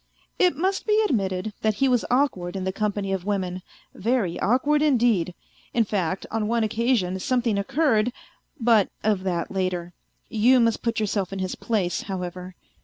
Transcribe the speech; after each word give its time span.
It 0.39 0.55
must 0.57 0.87
be 0.87 0.99
admitted 1.07 1.53
that 1.61 1.75
he 1.75 1.87
was 1.87 2.03
awkward 2.09 2.55
in 2.55 2.63
the 2.63 2.71
company 2.73 3.13
of 3.13 3.23
women, 3.23 3.61
very 3.93 4.39
awkward 4.39 4.81
indeed, 4.81 5.35
in 5.75 5.83
fact 5.83 6.25
on 6.31 6.47
one 6.47 6.63
occasion 6.63 7.19
something 7.19 7.55
occurred... 7.59 8.11
but 8.59 8.89
of 9.03 9.21
that 9.21 9.51
later. 9.51 9.93
You 10.27 10.59
must 10.59 10.81
put 10.81 10.99
yourself 10.99 11.31
in 11.31 11.37
his 11.37 11.53
place, 11.53 12.01
however. 12.01 12.55